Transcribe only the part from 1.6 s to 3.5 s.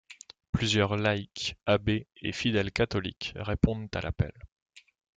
abbés et fidèles catholiques